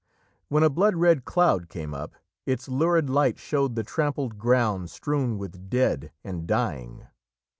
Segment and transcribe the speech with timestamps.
[0.47, 2.15] When a blood red cloud came up,
[2.47, 7.05] its lurid light showed the trampled ground strewn with dead and dying.